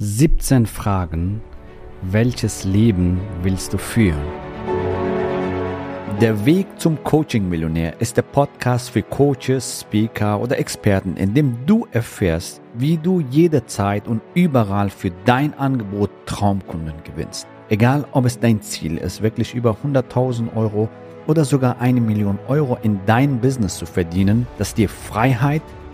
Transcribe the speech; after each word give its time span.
17 0.00 0.66
Fragen, 0.66 1.42
welches 2.02 2.62
Leben 2.62 3.20
willst 3.42 3.72
du 3.72 3.78
führen? 3.78 4.22
Der 6.20 6.46
Weg 6.46 6.68
zum 6.78 7.02
Coaching-Millionär 7.02 8.00
ist 8.00 8.16
der 8.16 8.22
Podcast 8.22 8.90
für 8.90 9.02
Coaches, 9.02 9.80
Speaker 9.80 10.40
oder 10.40 10.56
Experten, 10.56 11.16
in 11.16 11.34
dem 11.34 11.66
du 11.66 11.88
erfährst, 11.90 12.62
wie 12.74 12.96
du 12.96 13.18
jederzeit 13.18 14.06
und 14.06 14.22
überall 14.34 14.88
für 14.88 15.10
dein 15.24 15.52
Angebot 15.58 16.10
Traumkunden 16.26 17.02
gewinnst. 17.02 17.48
Egal, 17.68 18.06
ob 18.12 18.24
es 18.24 18.38
dein 18.38 18.62
Ziel 18.62 18.98
ist, 18.98 19.20
wirklich 19.20 19.52
über 19.52 19.76
100.000 19.84 20.54
Euro 20.54 20.88
oder 21.26 21.44
sogar 21.44 21.80
eine 21.80 22.00
Million 22.00 22.38
Euro 22.46 22.78
in 22.84 23.00
dein 23.04 23.40
Business 23.40 23.76
zu 23.76 23.84
verdienen, 23.84 24.46
das 24.58 24.74
dir 24.74 24.88
Freiheit, 24.88 25.62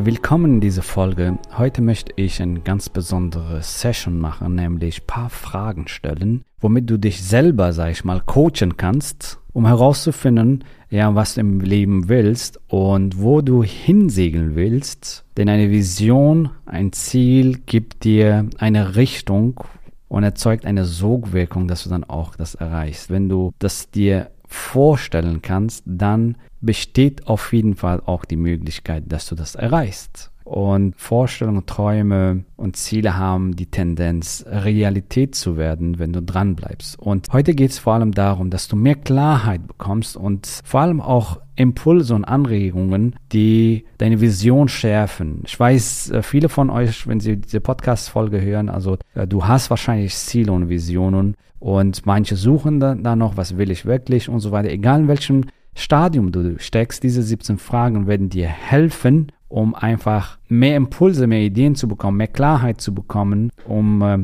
Willkommen 0.00 0.54
in 0.54 0.60
dieser 0.60 0.82
Folge. 0.82 1.38
Heute 1.56 1.82
möchte 1.82 2.12
ich 2.14 2.40
eine 2.40 2.60
ganz 2.60 2.88
besondere 2.88 3.60
Session 3.62 4.20
machen, 4.20 4.54
nämlich 4.54 5.02
ein 5.02 5.06
paar 5.08 5.28
Fragen 5.28 5.88
stellen, 5.88 6.44
womit 6.60 6.88
du 6.88 6.98
dich 6.98 7.20
selber, 7.20 7.72
sag 7.72 7.90
ich 7.90 8.04
mal, 8.04 8.20
coachen 8.24 8.76
kannst, 8.76 9.40
um 9.52 9.66
herauszufinden, 9.66 10.62
ja, 10.88 11.16
was 11.16 11.34
du 11.34 11.40
im 11.40 11.60
Leben 11.60 12.08
willst 12.08 12.60
und 12.68 13.20
wo 13.20 13.40
du 13.40 13.64
hinsegeln 13.64 14.54
willst. 14.54 15.24
Denn 15.36 15.48
eine 15.48 15.68
Vision, 15.68 16.50
ein 16.64 16.92
Ziel 16.92 17.58
gibt 17.66 18.04
dir 18.04 18.48
eine 18.56 18.94
Richtung 18.94 19.64
und 20.06 20.22
erzeugt 20.22 20.64
eine 20.64 20.84
Sogwirkung, 20.84 21.66
dass 21.66 21.82
du 21.82 21.90
dann 21.90 22.04
auch 22.04 22.36
das 22.36 22.54
erreichst. 22.54 23.10
Wenn 23.10 23.28
du 23.28 23.52
das 23.58 23.90
dir 23.90 24.30
vorstellen 24.48 25.42
kannst, 25.42 25.84
dann 25.86 26.36
besteht 26.60 27.26
auf 27.26 27.52
jeden 27.52 27.76
Fall 27.76 28.02
auch 28.04 28.24
die 28.24 28.36
Möglichkeit, 28.36 29.04
dass 29.06 29.26
du 29.26 29.34
das 29.34 29.54
erreichst. 29.54 30.30
Und 30.48 30.94
Vorstellungen, 30.96 31.66
Träume 31.66 32.44
und 32.56 32.74
Ziele 32.76 33.18
haben 33.18 33.54
die 33.54 33.66
Tendenz, 33.66 34.46
Realität 34.48 35.34
zu 35.34 35.58
werden, 35.58 35.98
wenn 35.98 36.14
du 36.14 36.22
dran 36.22 36.56
bleibst. 36.56 36.98
Und 36.98 37.26
heute 37.34 37.54
geht 37.54 37.72
es 37.72 37.78
vor 37.78 37.92
allem 37.92 38.12
darum, 38.12 38.48
dass 38.48 38.66
du 38.66 38.74
mehr 38.74 38.94
Klarheit 38.94 39.66
bekommst 39.66 40.16
und 40.16 40.62
vor 40.64 40.80
allem 40.80 41.02
auch 41.02 41.38
Impulse 41.54 42.14
und 42.14 42.24
Anregungen, 42.24 43.14
die 43.30 43.84
deine 43.98 44.22
Vision 44.22 44.68
schärfen. 44.68 45.42
Ich 45.44 45.60
weiß, 45.60 46.12
äh, 46.12 46.22
viele 46.22 46.48
von 46.48 46.70
euch, 46.70 47.06
wenn 47.06 47.20
sie 47.20 47.36
diese 47.36 47.60
Podcast-Folge 47.60 48.40
hören, 48.40 48.70
also 48.70 48.96
äh, 49.14 49.26
du 49.26 49.46
hast 49.46 49.68
wahrscheinlich 49.68 50.14
Ziele 50.14 50.52
und 50.52 50.70
Visionen 50.70 51.34
und 51.58 52.06
manche 52.06 52.36
suchen 52.36 52.80
da, 52.80 52.94
da 52.94 53.16
noch, 53.16 53.36
was 53.36 53.58
will 53.58 53.70
ich 53.70 53.84
wirklich 53.84 54.30
und 54.30 54.40
so 54.40 54.50
weiter. 54.50 54.70
Egal 54.70 55.00
in 55.00 55.08
welchem 55.08 55.44
Stadium 55.74 56.32
du 56.32 56.58
steckst, 56.58 57.02
diese 57.02 57.22
17 57.22 57.58
Fragen 57.58 58.06
werden 58.06 58.30
dir 58.30 58.48
helfen, 58.48 59.30
um 59.48 59.74
einfach 59.74 60.38
mehr 60.48 60.76
Impulse, 60.76 61.26
mehr 61.26 61.40
Ideen 61.40 61.74
zu 61.74 61.88
bekommen, 61.88 62.18
mehr 62.18 62.28
Klarheit 62.28 62.80
zu 62.80 62.94
bekommen, 62.94 63.50
um 63.66 64.02
äh, 64.02 64.18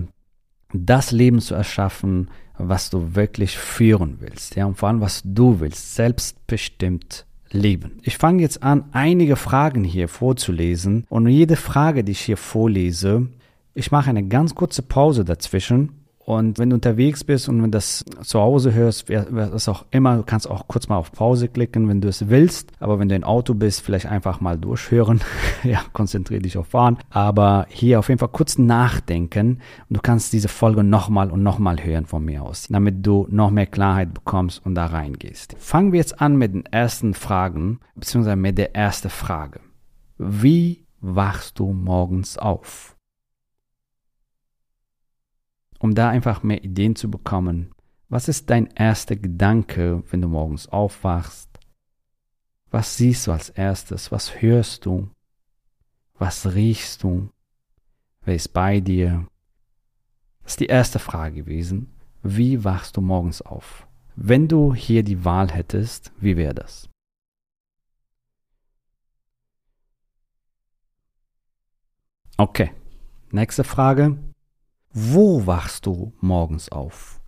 das 0.73 1.13
Leben 1.13 1.41
zu 1.41 1.55
erschaffen, 1.55 2.31
was 2.59 2.91
du 2.91 3.15
wirklich 3.15 3.59
führen 3.59 4.17
willst. 4.21 4.55
Ja, 4.57 4.67
und 4.67 4.77
vor 4.77 4.89
allem, 4.89 5.01
was 5.01 5.23
du 5.25 5.61
willst, 5.61 5.95
selbstbestimmt 5.95 7.27
leben. 7.51 7.99
Ich 8.03 8.19
fange 8.19 8.43
jetzt 8.43 8.63
an, 8.63 8.85
einige 8.93 9.37
Fragen 9.37 9.85
hier 9.85 10.09
vorzulesen 10.09 11.05
und 11.09 11.29
jede 11.29 11.57
Frage, 11.57 12.05
die 12.05 12.13
ich 12.13 12.21
hier 12.21 12.37
vorlese, 12.37 13.29
ich 13.75 13.91
mache 13.91 14.11
eine 14.11 14.27
ganz 14.27 14.55
kurze 14.55 14.83
Pause 14.83 15.25
dazwischen 15.25 16.04
und 16.25 16.59
wenn 16.59 16.71
du 16.71 16.75
unterwegs 16.75 17.23
bist 17.23 17.49
und 17.49 17.63
wenn 17.63 17.71
du 17.71 17.77
das 17.77 18.05
zu 18.23 18.41
Hause 18.41 18.73
hörst, 18.73 19.09
was 19.09 19.69
auch 19.69 19.85
immer, 19.91 20.17
du 20.17 20.23
kannst 20.23 20.49
auch 20.49 20.67
kurz 20.69 20.89
mal 20.89 20.97
auf 20.97 21.13
Pause 21.13 21.49
klicken, 21.49 21.87
wenn 21.89 22.01
du 22.01 22.09
es 22.09 22.29
willst. 22.29 22.73
Aber 22.81 22.99
wenn 22.99 23.11
du 23.11 23.15
im 23.15 23.25
Auto 23.25 23.53
bist, 23.53 23.83
vielleicht 23.83 24.07
einfach 24.07 24.41
mal 24.41 24.57
durchhören. 24.57 25.21
ja, 25.65 25.81
konzentriere 25.93 26.41
dich 26.41 26.57
auf 26.57 26.69
Fahren. 26.69 26.99
Aber 27.11 27.67
hier 27.69 27.99
auf 27.99 28.09
jeden 28.09 28.19
Fall 28.19 28.29
kurz 28.29 28.57
nachdenken 28.57 29.61
und 29.89 29.97
du 29.97 30.01
kannst 30.01 30.33
diese 30.33 30.49
Folge 30.49 30.83
nochmal 30.83 31.31
und 31.31 31.43
nochmal 31.43 31.85
hören 31.85 32.07
von 32.07 32.25
mir 32.25 32.43
aus, 32.43 32.69
damit 32.71 33.07
du 33.07 33.27
noch 33.31 33.51
mehr 33.51 33.67
Klarheit 33.67 34.15
bekommst 34.15 34.65
und 34.65 34.75
da 34.75 34.87
reingehst. 34.87 35.57
Fangen 35.59 35.93
wir 35.93 35.99
jetzt 35.99 36.21
an 36.21 36.37
mit 36.37 36.55
den 36.55 36.65
ersten 36.67 37.13
Fragen, 37.13 37.81
beziehungsweise 37.97 38.37
mit 38.37 38.57
der 38.57 38.75
ersten 38.75 39.11
Frage. 39.11 39.61
Wie 40.17 40.85
wachst 41.01 41.59
du 41.59 41.73
morgens 41.73 42.39
auf? 42.39 42.94
Um 45.85 45.95
da 45.95 46.09
einfach 46.09 46.43
mehr 46.43 46.65
Ideen 46.65 46.97
zu 46.97 47.11
bekommen. 47.11 47.75
Was 48.09 48.29
ist 48.29 48.49
dein 48.49 48.69
erster 48.69 49.17
Gedanke, 49.17 50.03
wenn 50.11 50.23
du 50.23 50.29
morgens 50.29 50.67
aufwachst? 50.67 51.51
Was 52.71 52.97
siehst 52.97 53.27
du 53.27 53.33
als 53.33 53.51
erstes? 53.51 54.11
Was 54.11 54.41
hörst 54.41 54.87
du? 54.87 55.11
Was 56.15 56.55
riechst 56.55 57.03
du? 57.03 57.29
Wer 58.23 58.35
ist 58.35 58.55
bei 58.55 58.81
dir? 58.81 59.29
Das 60.43 60.53
ist 60.53 60.61
die 60.61 60.69
erste 60.69 60.99
Frage 60.99 61.43
gewesen. 61.43 61.93
Wie 62.23 62.65
wachst 62.65 62.97
du 62.97 63.03
morgens 63.03 63.43
auf? 63.43 63.87
Wenn 64.17 64.49
du 64.49 64.73
hier 64.73 65.03
die 65.03 65.27
Wahl 65.27 65.53
hättest, 65.53 66.13
wie 66.19 66.39
wäre 66.39 66.55
das? 66.55 66.89
Okay, 72.39 72.73
nächste 73.33 73.65
Frage. 73.65 74.17
Wo 74.97 75.45
wachst 75.45 75.87
du 75.87 76.13
morgens 76.21 76.69
auf? 76.69 77.21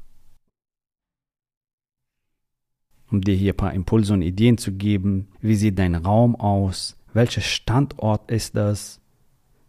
Um 3.10 3.20
dir 3.20 3.34
hier 3.34 3.54
ein 3.54 3.56
paar 3.56 3.74
Impulse 3.74 4.14
und 4.14 4.22
Ideen 4.22 4.56
zu 4.56 4.70
geben, 4.70 5.32
wie 5.40 5.56
sieht 5.56 5.76
dein 5.76 5.96
Raum 5.96 6.36
aus? 6.36 6.96
Welcher 7.12 7.40
Standort 7.40 8.30
ist 8.30 8.54
das, 8.54 9.00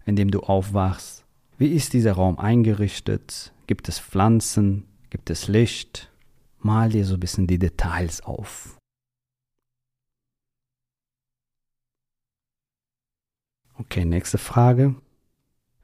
in 0.06 0.16
dem 0.16 0.30
du 0.30 0.41
aufwachst? 0.41 1.25
Wie 1.57 1.69
ist 1.69 1.94
dieser 1.94 2.13
Raum 2.13 2.38
eingerichtet? 2.38 3.52
Gibt 3.66 3.90
es 3.90 3.97
Pflanzen? 3.97 4.86
Gibt 5.09 5.31
es 5.31 5.47
Licht? 5.47 6.12
Mal 6.59 6.90
dir 6.90 7.03
so 7.03 7.16
ein 7.16 7.19
bisschen 7.19 7.47
die 7.47 7.57
Details 7.57 8.22
auf. 8.22 8.78
Okay, 13.80 14.06
nächste 14.06 14.38
Frage. 14.38 14.96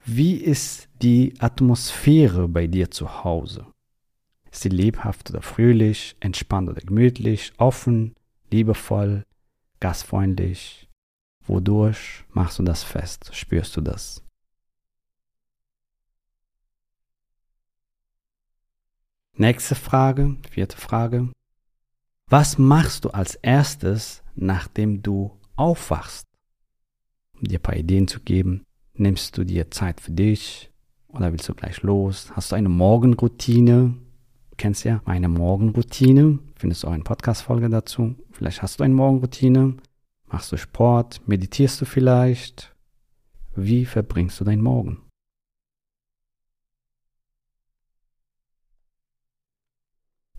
Wie 0.05 0.35
ist 0.35 0.89
die 1.01 1.33
Atmosphäre 1.39 2.49
bei 2.49 2.67
dir 2.67 2.91
zu 2.91 3.23
Hause? 3.23 3.65
Ist 4.51 4.63
sie 4.63 4.69
lebhaft 4.69 5.29
oder 5.29 5.41
fröhlich, 5.41 6.17
entspannt 6.19 6.67
oder 6.69 6.81
gemütlich, 6.81 7.53
offen, 7.57 8.13
liebevoll, 8.51 9.23
gastfreundlich? 9.79 10.89
Wodurch 11.45 12.25
machst 12.29 12.59
du 12.59 12.63
das 12.63 12.83
fest? 12.83 13.33
Spürst 13.33 13.77
du 13.77 13.81
das? 13.81 14.21
Nächste 19.37 19.75
Frage, 19.75 20.35
vierte 20.51 20.75
Frage. 20.75 21.31
Was 22.27 22.57
machst 22.57 23.05
du 23.05 23.09
als 23.09 23.35
erstes, 23.35 24.21
nachdem 24.35 25.01
du 25.01 25.39
aufwachst? 25.55 26.27
Um 27.35 27.43
dir 27.45 27.59
ein 27.59 27.63
paar 27.63 27.77
Ideen 27.77 28.09
zu 28.09 28.19
geben. 28.19 28.65
Nimmst 28.95 29.37
du 29.37 29.43
dir 29.43 29.71
Zeit 29.71 29.99
für 30.01 30.11
dich 30.11 30.71
oder 31.07 31.31
willst 31.31 31.49
du 31.49 31.55
gleich 31.55 31.81
los? 31.81 32.31
Hast 32.35 32.51
du 32.51 32.55
eine 32.55 32.69
Morgenroutine? 32.69 33.95
Du 34.51 34.55
kennst 34.57 34.83
ja 34.83 35.01
meine 35.05 35.29
Morgenroutine. 35.29 36.37
Findest 36.55 36.83
du 36.83 36.87
auch 36.87 36.91
eine 36.91 37.03
Podcast-Folge 37.03 37.69
dazu? 37.69 38.15
Vielleicht 38.31 38.61
hast 38.61 38.79
du 38.79 38.83
eine 38.83 38.93
Morgenroutine. 38.93 39.77
Machst 40.27 40.51
du 40.51 40.57
Sport? 40.57 41.27
Meditierst 41.27 41.81
du 41.81 41.85
vielleicht? 41.85 42.75
Wie 43.55 43.85
verbringst 43.85 44.39
du 44.39 44.43
deinen 44.43 44.61
Morgen? 44.61 45.01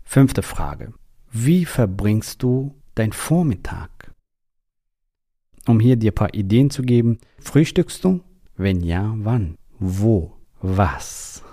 Fünfte 0.03 0.43
Frage. 0.43 0.93
Wie 1.29 1.65
verbringst 1.65 2.41
du 2.41 2.73
deinen 2.95 3.11
Vormittag? 3.11 4.13
Um 5.67 5.81
hier 5.81 5.97
dir 5.97 6.11
ein 6.11 6.15
paar 6.15 6.33
Ideen 6.33 6.69
zu 6.69 6.83
geben, 6.83 7.19
frühstückst 7.39 8.01
du? 8.01 8.23
Wenn 8.57 8.81
ja, 8.81 9.13
wann? 9.17 9.57
Wo? 9.79 10.37
Was? 10.61 11.43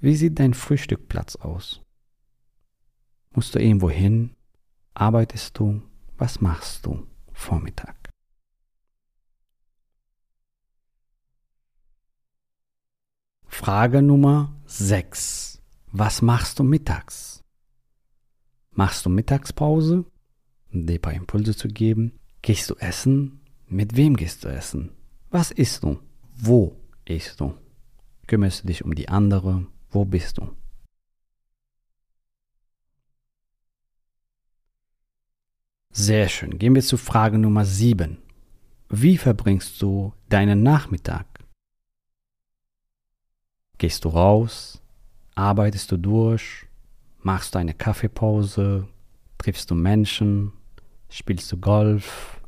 Wie 0.00 0.14
sieht 0.14 0.38
dein 0.38 0.52
Frühstückplatz 0.54 1.36
aus? 1.36 1.80
Musst 3.32 3.54
du 3.54 3.58
irgendwo 3.58 3.88
hin? 3.88 4.36
Arbeitest 4.92 5.58
du? 5.58 5.82
Was 6.18 6.40
machst 6.40 6.86
du 6.86 7.06
Vormittag? 7.32 7.96
Frage 13.46 14.02
Nummer 14.02 14.54
6. 14.66 15.62
Was 15.86 16.20
machst 16.20 16.58
du 16.58 16.64
mittags? 16.64 17.42
Machst 18.72 19.06
du 19.06 19.10
Mittagspause, 19.10 20.04
um 20.72 20.86
dir 20.86 20.94
ein 20.94 21.00
paar 21.00 21.12
Impulse 21.12 21.56
zu 21.56 21.68
geben? 21.68 22.18
Gehst 22.42 22.68
du 22.68 22.74
essen? 22.74 23.40
Mit 23.68 23.96
wem 23.96 24.16
gehst 24.16 24.44
du 24.44 24.48
essen? 24.48 24.90
Was 25.30 25.52
isst 25.52 25.84
du? 25.84 26.00
Wo 26.36 26.76
isst 27.04 27.40
du? 27.40 27.54
Kümmerst 28.26 28.62
du 28.62 28.66
dich 28.66 28.84
um 28.84 28.94
die 28.94 29.08
andere? 29.08 29.66
Wo 29.90 30.04
bist 30.04 30.38
du? 30.38 30.48
Sehr 35.90 36.28
schön. 36.28 36.58
Gehen 36.58 36.74
wir 36.74 36.82
zu 36.82 36.96
Frage 36.96 37.38
Nummer 37.38 37.64
7. 37.64 38.18
Wie 38.88 39.16
verbringst 39.16 39.80
du 39.80 40.12
deinen 40.28 40.62
Nachmittag? 40.62 41.26
Gehst 43.78 44.04
du 44.04 44.08
raus? 44.08 44.82
Arbeitest 45.36 45.92
du 45.92 45.96
durch? 45.96 46.66
Machst 47.20 47.54
du 47.54 47.60
eine 47.60 47.74
Kaffeepause? 47.74 48.88
Triffst 49.38 49.70
du 49.70 49.76
Menschen? 49.76 50.52
Spielst 51.08 51.50
du 51.52 51.58
Golf? 51.58 52.40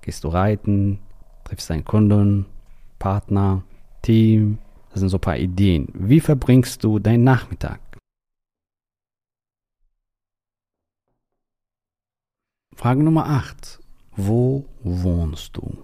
Gehst 0.00 0.24
du 0.24 0.28
reiten? 0.28 1.00
Triffst 1.44 1.68
deinen 1.68 1.84
Kunden? 1.84 2.46
Partner? 3.00 3.64
Team? 4.02 4.58
Das 4.90 5.00
sind 5.00 5.08
so 5.08 5.16
ein 5.16 5.20
paar 5.20 5.36
Ideen. 5.36 5.88
Wie 5.92 6.20
verbringst 6.20 6.84
du 6.84 7.00
deinen 7.00 7.24
Nachmittag? 7.24 7.80
Frage 12.76 13.02
Nummer 13.02 13.26
8. 13.26 13.80
Wo 14.12 14.66
wohnst 14.82 15.56
du? 15.56 15.82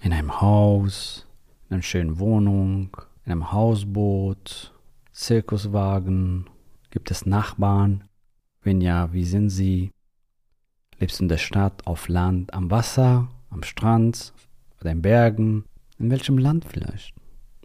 In 0.00 0.12
einem 0.12 0.40
Haus, 0.40 1.26
in 1.68 1.74
einer 1.74 1.82
schönen 1.82 2.18
Wohnung, 2.18 2.96
in 3.24 3.32
einem 3.32 3.52
Hausboot, 3.52 4.74
Zirkuswagen? 5.12 6.48
Gibt 6.90 7.10
es 7.10 7.26
Nachbarn? 7.26 8.08
Wenn 8.62 8.80
ja, 8.80 9.12
wie 9.12 9.24
sind 9.24 9.50
sie? 9.50 9.90
Lebst 10.98 11.18
du 11.18 11.24
in 11.24 11.28
der 11.28 11.38
Stadt, 11.38 11.86
auf 11.86 12.08
Land, 12.08 12.52
am 12.54 12.70
Wasser, 12.70 13.28
am 13.50 13.62
Strand 13.62 14.32
oder 14.86 14.92
in 14.92 15.02
Bergen? 15.02 15.64
In 15.98 16.10
welchem 16.10 16.38
Land 16.38 16.64
vielleicht? 16.64 17.12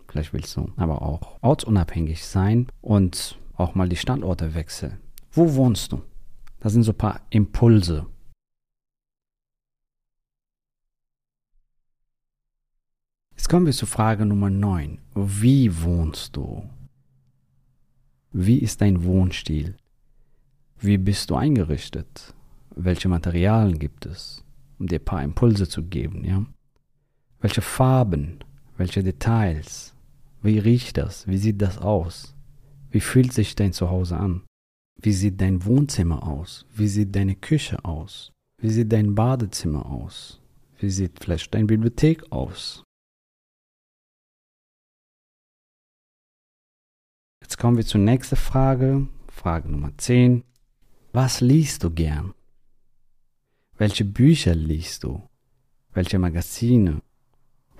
Vielleicht 0.08 0.34
willst 0.34 0.58
du 0.58 0.72
aber 0.76 1.04
auch 1.04 1.38
ortsunabhängig 1.42 2.26
sein 2.26 2.68
und 2.82 3.38
auch 3.56 3.76
mal 3.76 3.88
die 3.88 3.96
Standorte 3.96 4.56
wechseln. 4.56 4.98
Wo 5.32 5.54
wohnst 5.54 5.92
du? 5.92 6.02
Das 6.60 6.74
sind 6.74 6.84
so 6.84 6.92
ein 6.92 6.98
paar 6.98 7.22
Impulse. 7.30 8.08
Jetzt 13.36 13.50
kommen 13.50 13.66
wir 13.68 13.74
zu 13.74 13.86
Frage 13.86 14.26
Nummer 14.26 14.50
9. 14.50 15.00
Wie 15.14 15.84
wohnst 15.84 16.36
du? 16.36 16.68
Wie 18.32 18.60
ist 18.60 18.82
dein 18.82 19.04
Wohnstil? 19.04 19.78
Wie 20.80 20.98
bist 20.98 21.30
du 21.30 21.36
eingerichtet? 21.36 22.34
Welche 22.76 23.10
Materialien 23.10 23.78
gibt 23.78 24.06
es, 24.06 24.44
um 24.80 24.88
dir 24.88 25.00
ein 25.00 25.06
paar 25.06 25.24
Impulse 25.24 25.68
zu 25.68 25.84
geben, 25.84 26.24
ja? 26.24 26.46
Welche 27.42 27.64
Farben, 27.64 28.44
welche 28.78 29.02
Details? 29.02 29.96
Wie 30.44 30.60
riecht 30.60 30.98
das? 30.98 31.26
Wie 31.26 31.40
sieht 31.40 31.60
das 31.60 31.80
aus? 31.80 32.36
Wie 32.92 33.02
fühlt 33.02 33.34
sich 33.34 33.56
dein 33.56 33.74
Zuhause 33.74 34.16
an? 34.16 34.44
Wie 35.02 35.12
sieht 35.12 35.42
dein 35.42 35.66
Wohnzimmer 35.66 36.22
aus? 36.28 36.68
Wie 36.72 36.88
sieht 36.88 37.16
deine 37.16 37.36
Küche 37.36 37.84
aus? 37.84 38.32
Wie 38.58 38.70
sieht 38.70 38.92
dein 38.92 39.16
Badezimmer 39.16 39.88
aus? 39.88 40.40
Wie 40.78 40.92
sieht 40.92 41.18
vielleicht 41.20 41.52
deine 41.52 41.66
Bibliothek 41.66 42.32
aus? 42.32 42.84
Jetzt 47.42 47.58
kommen 47.58 47.78
wir 47.78 47.86
zur 47.86 48.02
nächsten 48.02 48.36
Frage, 48.36 49.08
Frage 49.30 49.68
Nummer 49.68 49.98
10. 49.98 50.44
Was 51.12 51.42
liest 51.42 51.84
du 51.84 51.90
gern? 51.90 52.36
Welche 53.78 54.06
Bücher 54.06 54.54
liest 54.54 55.06
du? 55.06 55.28
Welche 55.92 56.20
Magazine? 56.20 57.02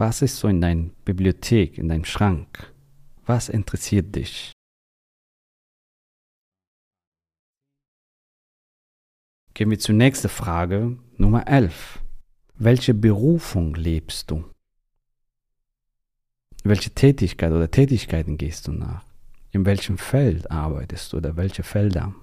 Was 0.02 0.24
ist 0.24 0.38
so 0.38 0.48
in 0.48 0.60
deiner 0.62 0.90
Bibliothek, 1.06 1.78
in 1.78 1.88
deinem 1.88 2.06
Schrank? 2.06 2.74
Was 3.28 3.50
interessiert 3.50 4.16
dich? 4.16 4.52
Gehen 9.54 9.70
wir 9.70 9.78
zur 9.78 9.94
nächsten 9.94 10.30
Frage, 10.30 10.98
Nummer 11.18 11.48
11. 11.48 12.00
Welche 12.56 12.96
Berufung 12.96 13.76
lebst 13.76 14.32
du? 14.32 14.44
Welche 16.64 16.90
Tätigkeit 16.90 17.52
oder 17.52 17.70
Tätigkeiten 17.70 18.40
gehst 18.40 18.68
du 18.68 18.72
nach? 18.72 19.06
In 19.52 19.68
welchem 19.68 20.00
Feld 20.00 20.50
arbeitest 20.50 21.14
du 21.14 21.18
oder 21.18 21.38
welche 21.38 21.62
Felder? 21.62 22.16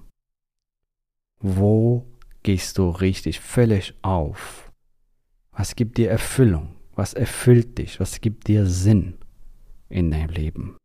Wo 1.39 2.05
gehst 2.43 2.77
du 2.77 2.89
richtig 2.89 3.39
völlig 3.39 3.93
auf? 4.01 4.69
Was 5.53 5.77
gibt 5.77 5.97
dir 5.97 6.09
Erfüllung? 6.09 6.75
Was 6.99 7.13
erfüllt 7.13 7.77
dich? 7.77 8.01
Was 8.01 8.19
gibt 8.19 8.49
dir 8.49 8.65
Sinn 8.65 9.19
in 9.87 10.11
deinem 10.11 10.31
Leben? 10.31 10.75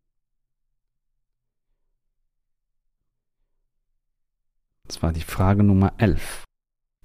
Das 4.87 5.02
war 5.02 5.12
die 5.12 5.22
Frage 5.22 5.64
Nummer 5.64 5.94
11. 5.99 6.44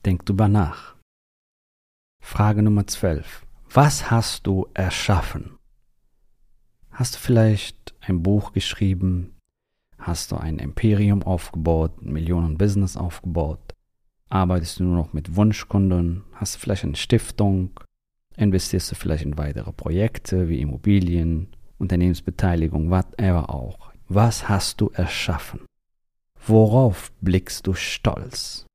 Denk 0.05 0.27
drüber 0.27 0.47
nach. 0.47 0.95
Frage 2.21 2.61
Nummer 2.61 2.85
12. 2.85 3.47
Was 3.71 4.11
hast 4.11 4.45
du 4.45 4.67
erschaffen? 4.75 5.57
Hast 6.91 7.15
du 7.15 7.19
vielleicht 7.19 7.95
ein 8.01 8.21
Buch 8.21 8.53
geschrieben? 8.53 9.35
Hast 9.97 10.31
du 10.31 10.35
ein 10.35 10.59
Imperium 10.59 11.23
aufgebaut, 11.23 11.99
ein 11.99 12.13
Millionen-Business 12.13 12.95
aufgebaut? 12.95 13.73
Arbeitest 14.29 14.79
du 14.79 14.83
nur 14.83 14.97
noch 14.97 15.13
mit 15.13 15.35
Wunschkunden? 15.35 16.25
Hast 16.33 16.53
du 16.53 16.59
vielleicht 16.59 16.83
eine 16.83 16.95
Stiftung? 16.95 17.71
Investierst 18.39 18.89
du 18.89 18.95
vielleicht 18.95 19.25
in 19.25 19.37
weitere 19.37 19.73
Projekte 19.73 20.47
wie 20.47 20.61
Immobilien, 20.61 21.49
Unternehmensbeteiligung, 21.77 22.89
whatever 22.89 23.49
auch? 23.49 23.91
Was 24.07 24.47
hast 24.47 24.79
du 24.79 24.89
erschaffen? 24.91 25.65
Worauf 26.47 27.11
blickst 27.19 27.67
du 27.67 27.73
stolz? 27.73 28.65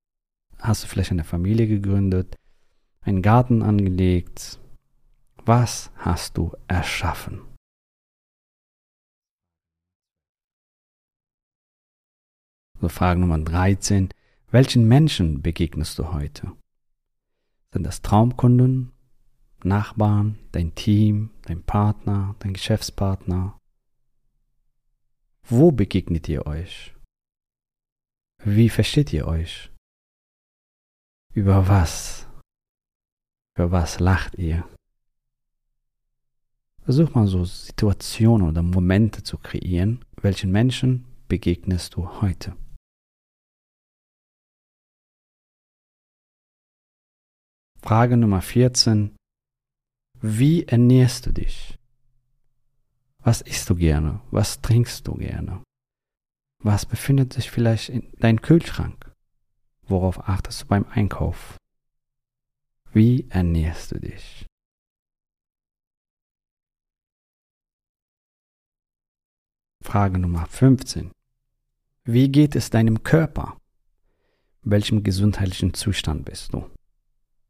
Hast 0.59 0.85
du 0.85 0.89
vielleicht 0.89 1.13
eine 1.13 1.25
Familie 1.25 1.67
gegründet, 1.67 2.37
einen 3.01 3.23
Garten 3.23 3.63
angelegt? 3.63 4.61
Was 5.47 5.91
hast 5.97 6.37
du 6.37 6.53
erschaffen? 6.69 7.41
So 12.83 12.91
Frage 12.91 13.19
Nummer 13.19 13.39
13. 13.39 14.11
Welchen 14.51 14.87
Menschen 14.87 15.41
begegnest 15.41 15.99
du 15.99 16.13
heute? 16.13 16.53
Sind 17.73 17.85
das 17.85 18.03
Traumkunden, 18.03 18.94
Nachbarn, 19.65 20.39
dein 20.53 20.75
Team, 20.75 21.31
dein 21.43 21.63
Partner, 21.63 22.37
dein 22.41 22.53
Geschäftspartner? 22.53 23.59
Wo 25.47 25.73
begegnet 25.73 26.29
ihr 26.29 26.47
euch? 26.47 26.95
Wie 28.43 28.69
versteht 28.69 29.13
ihr 29.13 29.27
euch? 29.27 29.71
Über 31.33 31.67
was? 31.67 32.29
Über 33.57 33.73
was 33.73 34.01
lacht 34.01 34.35
ihr? 34.35 34.69
Versuch 36.83 37.15
mal 37.15 37.27
so 37.27 37.45
Situationen 37.45 38.49
oder 38.49 38.63
Momente 38.63 39.23
zu 39.23 39.39
kreieren. 39.39 40.05
Welchen 40.21 40.53
Menschen 40.53 41.07
begegnest 41.29 41.95
du 41.95 42.21
heute? 42.21 42.55
Frage 47.81 48.17
Nummer 48.17 48.43
14. 48.43 49.15
Wie 50.27 50.65
ernährst 50.65 51.27
du 51.27 51.33
dich? 51.33 51.79
Was 53.19 53.43
isst 53.43 53.69
du 53.69 53.75
gerne? 53.75 54.23
Was 54.31 54.63
trinkst 54.63 55.07
du 55.07 55.17
gerne? 55.17 55.63
Was 56.63 56.87
befindet 56.87 57.35
sich 57.35 57.51
vielleicht 57.51 57.91
in 57.91 58.11
deinem 58.21 58.41
Kühlschrank? 58.41 59.15
Worauf 59.83 60.27
achtest 60.27 60.63
du 60.63 60.67
beim 60.69 60.87
Einkauf? 60.87 61.59
Wie 62.95 63.29
ernährst 63.29 63.93
du 63.93 64.01
dich? 64.01 64.47
Frage 69.83 70.19
Nummer 70.19 70.47
15. 70.47 71.13
Wie 72.05 72.33
geht 72.33 72.57
es 72.57 72.71
deinem 72.71 73.03
Körper? 73.03 73.59
Welchem 74.63 75.03
gesundheitlichen 75.03 75.75
Zustand 75.75 76.25
bist 76.25 76.55
du? 76.55 76.71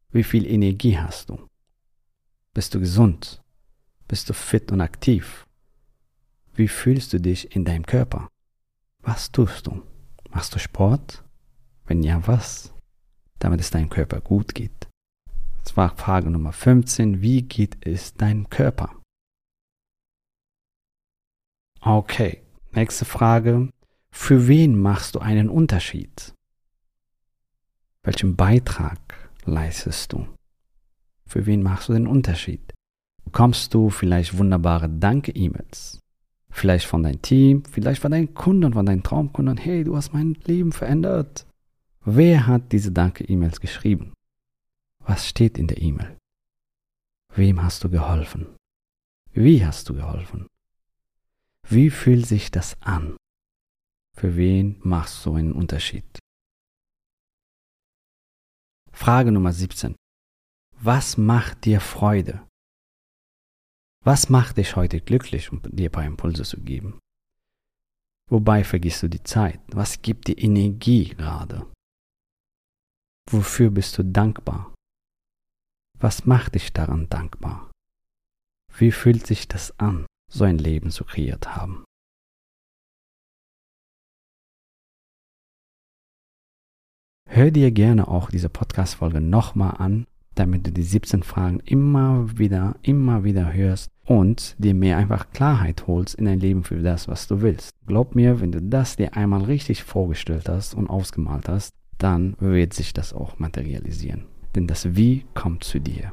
Wie 0.09 0.25
viel 0.25 0.45
Energie 0.45 0.97
hast 0.97 1.29
du? 1.29 1.47
Bist 2.55 2.73
du 2.73 2.79
gesund? 2.79 3.43
Bist 4.07 4.29
du 4.29 4.33
fit 4.33 4.71
und 4.71 4.79
aktiv? 4.79 5.45
Wie 6.53 6.69
fühlst 6.69 7.11
du 7.11 7.19
dich 7.19 7.53
in 7.53 7.65
deinem 7.65 7.85
Körper? 7.85 8.29
Was 8.99 9.29
tust 9.29 9.67
du? 9.67 9.83
Machst 10.29 10.55
du 10.55 10.59
Sport? 10.59 11.25
Wenn 11.85 12.01
ja, 12.01 12.25
was? 12.25 12.73
Damit 13.39 13.59
es 13.59 13.71
deinem 13.71 13.89
Körper 13.89 14.21
gut 14.21 14.55
geht. 14.55 14.87
Das 15.65 15.75
war 15.75 15.97
Frage 15.97 16.29
Nummer 16.29 16.53
15. 16.53 17.21
Wie 17.21 17.41
geht 17.41 17.85
es 17.85 18.13
deinem 18.13 18.49
Körper? 18.49 18.95
Okay, 21.81 22.41
nächste 22.71 23.03
Frage. 23.03 23.69
Für 24.11 24.47
wen 24.47 24.81
machst 24.81 25.15
du 25.15 25.19
einen 25.19 25.49
Unterschied? 25.49 26.33
Welchen 28.01 28.37
Beitrag 28.37 29.29
leistest 29.43 30.13
du? 30.13 30.34
Für 31.27 31.45
wen 31.45 31.63
machst 31.63 31.89
du 31.89 31.93
den 31.93 32.07
Unterschied? 32.07 32.73
Bekommst 33.23 33.73
du 33.73 33.89
vielleicht 33.89 34.37
wunderbare 34.37 34.89
Danke-E-Mails? 34.89 35.99
Vielleicht 36.49 36.85
von 36.85 37.03
deinem 37.03 37.21
Team, 37.21 37.63
vielleicht 37.65 38.01
von 38.01 38.11
deinen 38.11 38.33
Kunden, 38.33 38.73
von 38.73 38.85
deinen 38.85 39.03
Traumkunden. 39.03 39.57
Hey, 39.57 39.83
du 39.83 39.97
hast 39.97 40.13
mein 40.13 40.35
Leben 40.45 40.71
verändert. 40.71 41.45
Wer 42.05 42.47
hat 42.47 42.71
diese 42.71 42.91
Danke-E-Mails 42.91 43.59
geschrieben? 43.59 44.13
Was 44.99 45.27
steht 45.27 45.57
in 45.57 45.67
der 45.67 45.81
E-Mail? 45.81 46.17
Wem 47.33 47.61
hast 47.61 47.83
du 47.83 47.89
geholfen? 47.89 48.47
Wie 49.33 49.65
hast 49.65 49.89
du 49.89 49.95
geholfen? 49.95 50.47
Wie 51.67 51.89
fühlt 51.89 52.25
sich 52.25 52.51
das 52.51 52.81
an? 52.81 53.17
Für 54.15 54.37
wen 54.37 54.79
machst 54.83 55.25
du 55.25 55.33
einen 55.33 55.51
Unterschied? 55.51 56.05
Frage 58.93 59.31
Nummer 59.33 59.51
17. 59.51 59.95
Was 60.81 61.17
macht 61.17 61.65
dir 61.65 61.79
Freude? 61.79 62.47
Was 64.03 64.29
macht 64.29 64.57
dich 64.57 64.75
heute 64.75 65.01
glücklich, 65.01 65.51
um 65.51 65.61
dir 65.63 65.89
ein 65.89 65.91
paar 65.91 66.05
Impulse 66.05 66.43
zu 66.43 66.61
geben? 66.61 66.99
Wobei 68.29 68.63
vergisst 68.63 69.01
du 69.01 69.07
die 69.07 69.23
Zeit? 69.23 69.59
Was 69.67 70.01
gibt 70.01 70.27
dir 70.27 70.37
Energie 70.37 71.09
gerade? 71.09 71.71
Wofür 73.31 73.71
bist 73.71 73.97
du 73.97 74.03
dankbar? 74.03 74.73
Was 75.97 76.25
macht 76.25 76.55
dich 76.55 76.73
daran 76.73 77.07
dankbar? 77.09 77.71
Wie 78.77 78.91
fühlt 78.91 79.25
sich 79.25 79.47
das 79.47 79.79
an, 79.79 80.05
so 80.29 80.43
ein 80.43 80.57
Leben 80.57 80.91
zu 80.91 81.05
kreiert 81.05 81.55
haben? 81.55 81.85
Hör 87.27 87.49
dir 87.49 87.71
gerne 87.71 88.07
auch 88.07 88.29
diese 88.29 88.49
Podcast-Folge 88.49 89.21
nochmal 89.21 89.77
an, 89.77 90.05
damit 90.35 90.67
du 90.67 90.71
die 90.71 90.83
17 90.83 91.23
Fragen 91.23 91.59
immer 91.65 92.37
wieder, 92.37 92.75
immer 92.81 93.23
wieder 93.23 93.53
hörst 93.53 93.89
und 94.05 94.55
dir 94.57 94.73
mehr 94.73 94.97
einfach 94.97 95.31
Klarheit 95.31 95.87
holst 95.87 96.15
in 96.15 96.25
dein 96.25 96.39
Leben 96.39 96.63
für 96.63 96.81
das, 96.81 97.07
was 97.07 97.27
du 97.27 97.41
willst. 97.41 97.71
Glaub 97.87 98.15
mir, 98.15 98.41
wenn 98.41 98.51
du 98.51 98.61
das 98.61 98.95
dir 98.95 99.15
einmal 99.15 99.43
richtig 99.43 99.83
vorgestellt 99.83 100.47
hast 100.47 100.75
und 100.75 100.89
ausgemalt 100.89 101.49
hast, 101.49 101.73
dann 101.97 102.35
wird 102.39 102.73
sich 102.73 102.93
das 102.93 103.13
auch 103.13 103.39
materialisieren. 103.39 104.25
Denn 104.55 104.67
das 104.67 104.95
Wie 104.95 105.25
kommt 105.33 105.63
zu 105.63 105.79
dir. 105.79 106.11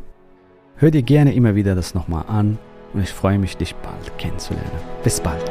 Hör 0.77 0.91
dir 0.91 1.03
gerne 1.03 1.35
immer 1.35 1.55
wieder 1.55 1.75
das 1.75 1.95
nochmal 1.95 2.25
an 2.29 2.59
und 2.93 3.03
ich 3.03 3.11
freue 3.11 3.39
mich, 3.39 3.57
dich 3.57 3.75
bald 3.77 4.19
kennenzulernen. 4.19 4.71
Bis 5.05 5.21
bald. 5.21 5.51